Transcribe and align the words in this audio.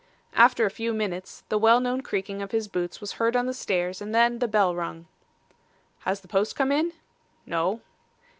After 0.33 0.65
a 0.65 0.71
few 0.71 0.93
minutes, 0.93 1.43
the 1.49 1.59
well 1.59 1.79
known 1.79 2.01
creaking 2.01 2.41
of 2.41 2.49
his 2.49 2.67
boots 2.67 3.01
was 3.01 3.11
heard 3.21 3.35
on 3.35 3.45
the 3.45 3.53
stairs, 3.53 4.01
and 4.01 4.15
then 4.15 4.39
the 4.39 4.47
bell 4.47 4.73
rung. 4.73 5.05
'Has 6.05 6.21
the 6.21 6.27
post 6.27 6.55
come 6.55 6.71
in?' 6.71 6.93
'No. 7.45 7.81